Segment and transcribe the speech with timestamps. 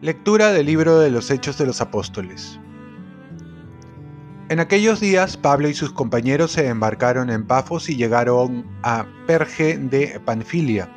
[0.00, 2.60] Lectura del libro de los Hechos de los Apóstoles.
[4.48, 9.76] En aquellos días Pablo y sus compañeros se embarcaron en Pafos y llegaron a Perge
[9.76, 10.88] de Panfilia.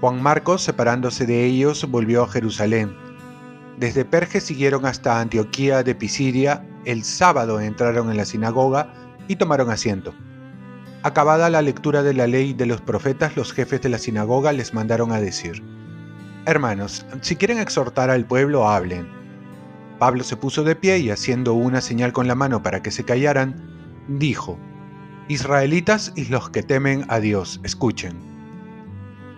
[0.00, 2.94] Juan Marcos, separándose de ellos, volvió a Jerusalén.
[3.78, 6.64] Desde Perge siguieron hasta Antioquía de Pisidia.
[6.84, 8.92] El sábado entraron en la sinagoga
[9.28, 10.14] y tomaron asiento.
[11.02, 14.74] Acabada la lectura de la ley de los profetas, los jefes de la sinagoga les
[14.74, 15.62] mandaron a decir,
[16.46, 19.08] Hermanos, si quieren exhortar al pueblo, hablen.
[19.98, 23.04] Pablo se puso de pie y haciendo una señal con la mano para que se
[23.04, 23.54] callaran,
[24.08, 24.58] dijo,
[25.28, 28.18] Israelitas y los que temen a Dios, escuchen.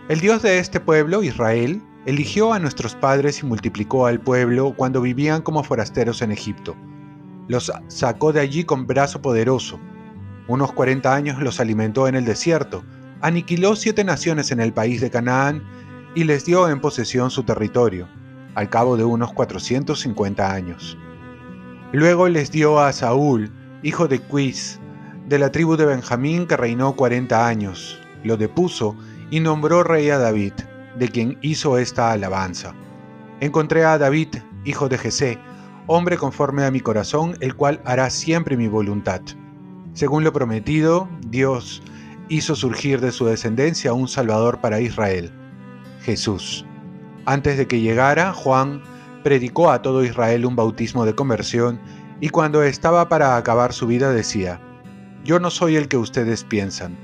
[0.09, 5.01] El Dios de este pueblo, Israel, eligió a nuestros padres y multiplicó al pueblo cuando
[5.01, 6.77] vivían como forasteros en Egipto.
[7.49, 9.81] Los sacó de allí con brazo poderoso.
[10.49, 12.85] Unos 40 años los alimentó en el desierto,
[13.21, 15.63] aniquiló siete naciones en el país de Canaán
[16.15, 18.09] y les dio en posesión su territorio,
[18.55, 20.99] al cabo de unos 450 años.
[21.93, 23.51] Luego les dio a Saúl,
[23.83, 24.81] hijo de Quis,
[25.29, 28.97] de la tribu de Benjamín que reinó 40 años, lo depuso
[29.31, 30.53] y nombró rey a David,
[30.99, 32.75] de quien hizo esta alabanza.
[33.41, 34.29] Encontré a David,
[34.65, 35.39] hijo de Jesé,
[35.87, 39.21] hombre conforme a mi corazón, el cual hará siempre mi voluntad.
[39.93, 41.83] Según lo prometido, Dios
[42.29, 45.33] hizo surgir de su descendencia un Salvador para Israel
[46.03, 46.65] Jesús.
[47.25, 48.83] Antes de que llegara, Juan
[49.23, 51.81] predicó a todo Israel un bautismo de conversión
[52.21, 54.61] y cuando estaba para acabar su vida decía,
[55.25, 56.97] Yo no soy el que ustedes piensan,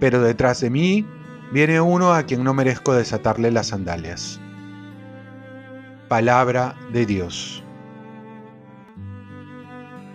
[0.00, 1.06] pero detrás de mí
[1.52, 4.40] viene uno a quien no merezco desatarle las sandalias.
[6.08, 7.62] Palabra de Dios.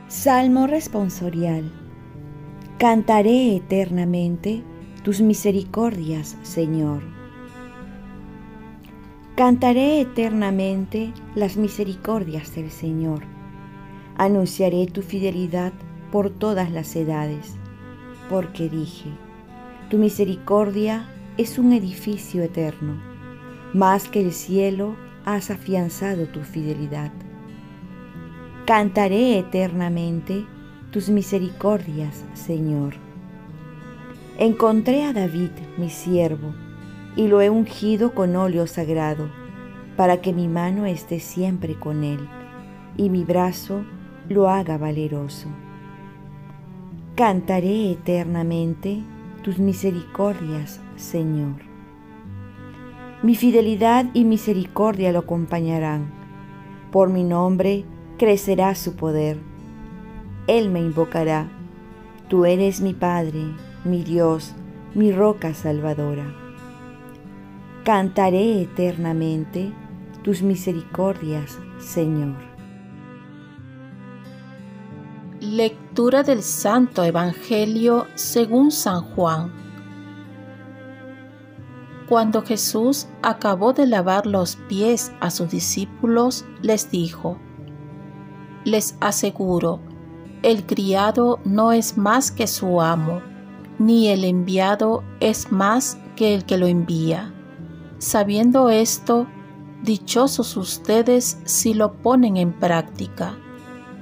[0.10, 1.70] Salmo responsorial.
[2.78, 4.64] Cantaré eternamente
[5.04, 7.02] tus misericordias, Señor.
[9.36, 13.24] Cantaré eternamente las misericordias del Señor.
[14.16, 15.74] Anunciaré tu fidelidad
[16.10, 17.58] por todas las edades,
[18.30, 19.10] porque dije,
[19.90, 21.06] tu misericordia
[21.36, 22.94] es un edificio eterno,
[23.74, 24.96] más que el cielo
[25.26, 27.12] has afianzado tu fidelidad.
[28.68, 30.46] Cantaré eternamente
[30.92, 32.96] tus misericordias, Señor.
[34.38, 36.54] Encontré a David, mi siervo,
[37.16, 39.30] y lo he ungido con óleo sagrado,
[39.96, 42.28] para que mi mano esté siempre con él,
[42.98, 43.86] y mi brazo
[44.28, 45.48] lo haga valeroso.
[47.16, 49.02] Cantaré eternamente
[49.44, 51.62] tus misericordias, Señor.
[53.24, 56.12] Mi fidelidad y misericordia lo acompañarán.
[56.92, 57.86] Por mi nombre
[58.18, 59.40] crecerá su poder.
[60.48, 61.50] Él me invocará.
[62.28, 63.44] Tú eres mi Padre,
[63.84, 64.54] mi Dios,
[64.94, 66.48] mi roca salvadora
[67.88, 69.72] cantaré eternamente
[70.22, 72.36] tus misericordias, Señor.
[75.40, 79.54] Lectura del Santo Evangelio según San Juan.
[82.10, 87.40] Cuando Jesús acabó de lavar los pies a sus discípulos, les dijo,
[88.68, 89.80] Les aseguro,
[90.44, 93.22] el criado no es más que su amo,
[93.80, 97.34] ni el enviado es más que el que lo envía.
[97.98, 99.26] Sabiendo esto,
[99.84, 103.38] dichosos ustedes si lo ponen en práctica.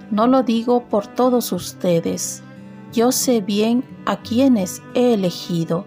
[0.09, 2.41] No lo digo por todos ustedes.
[2.91, 5.85] Yo sé bien a quienes he elegido,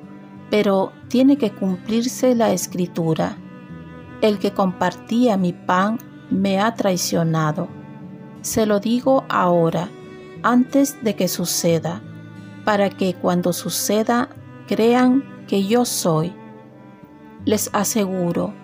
[0.50, 3.38] pero tiene que cumplirse la escritura.
[4.20, 5.98] El que compartía mi pan
[6.30, 7.77] me ha traicionado.
[8.48, 9.90] Se lo digo ahora,
[10.42, 12.00] antes de que suceda,
[12.64, 14.30] para que cuando suceda
[14.66, 16.32] crean que yo soy
[17.44, 18.54] les aseguro,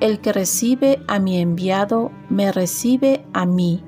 [0.00, 3.84] el que recibe a mi enviado, me recibe a mí,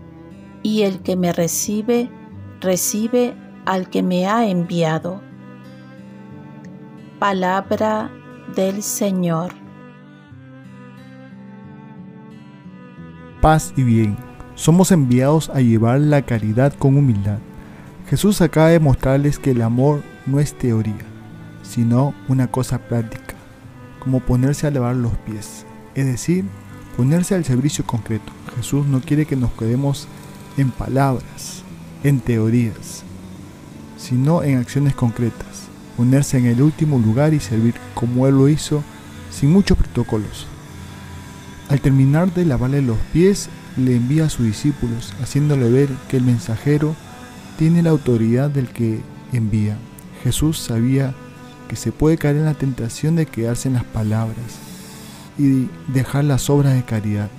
[0.62, 2.10] y el que me recibe,
[2.60, 3.34] recibe
[3.64, 5.22] al que me ha enviado.
[7.18, 8.10] Palabra
[8.54, 9.54] del Señor.
[13.40, 14.29] Paz y bien.
[14.60, 17.38] Somos enviados a llevar la caridad con humildad.
[18.10, 21.00] Jesús acaba de mostrarles que el amor no es teoría,
[21.62, 23.36] sino una cosa práctica
[24.00, 25.64] como ponerse a lavar los pies,
[25.94, 26.44] es decir,
[26.94, 28.30] ponerse al servicio concreto.
[28.54, 30.08] Jesús no quiere que nos quedemos
[30.58, 31.62] en palabras,
[32.04, 33.02] en teorías,
[33.96, 38.84] sino en acciones concretas, ponerse en el último lugar y servir como Él lo hizo,
[39.30, 40.46] sin muchos protocolos.
[41.70, 43.48] Al terminar de lavarle los pies,
[43.80, 46.94] le envía a sus discípulos, haciéndole ver que el mensajero
[47.58, 49.00] tiene la autoridad del que
[49.32, 49.76] envía.
[50.22, 51.14] Jesús sabía
[51.68, 54.58] que se puede caer en la tentación de quedarse en las palabras
[55.38, 57.30] y dejar las obras de caridad,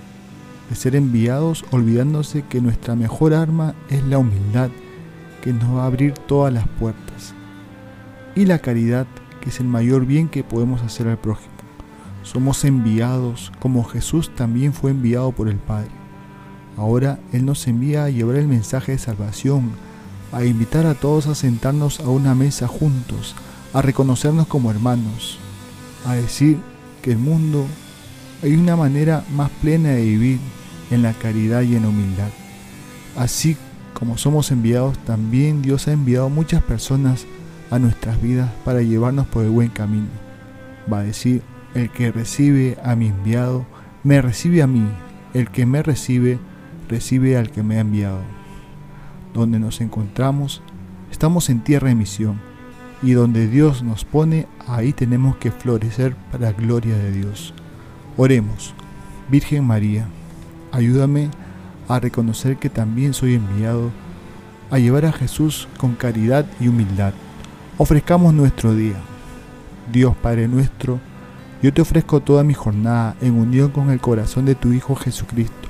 [0.70, 4.70] de ser enviados olvidándose que nuestra mejor arma es la humildad,
[5.42, 7.34] que nos va a abrir todas las puertas,
[8.36, 9.06] y la caridad,
[9.42, 11.52] que es el mayor bien que podemos hacer al prójimo.
[12.24, 16.01] Somos enviados como Jesús también fue enviado por el Padre.
[16.82, 19.70] Ahora Él nos envía a llevar el mensaje de salvación,
[20.32, 23.36] a invitar a todos a sentarnos a una mesa juntos,
[23.72, 25.38] a reconocernos como hermanos,
[26.08, 26.58] a decir
[27.04, 27.68] que el mundo
[28.42, 30.40] hay una manera más plena de vivir
[30.90, 32.30] en la caridad y en la humildad.
[33.16, 33.58] Así
[33.94, 37.28] como somos enviados, también Dios ha enviado muchas personas
[37.70, 40.10] a nuestras vidas para llevarnos por el buen camino.
[40.92, 41.44] Va a decir,
[41.76, 43.68] el que recibe a mi enviado,
[44.04, 44.88] me recibe a mí.
[45.36, 46.40] El que me recibe,
[46.92, 48.22] recibe al que me ha enviado.
[49.34, 50.62] Donde nos encontramos,
[51.10, 52.40] estamos en tierra de misión.
[53.02, 57.54] Y donde Dios nos pone, ahí tenemos que florecer para la gloria de Dios.
[58.18, 58.76] Oremos.
[59.30, 60.08] Virgen María,
[60.72, 61.30] ayúdame
[61.88, 63.90] a reconocer que también soy enviado
[64.70, 67.14] a llevar a Jesús con caridad y humildad.
[67.78, 68.96] Ofrezcamos nuestro día.
[69.92, 71.00] Dios Padre nuestro,
[71.62, 75.70] yo te ofrezco toda mi jornada en unión con el corazón de tu Hijo Jesucristo,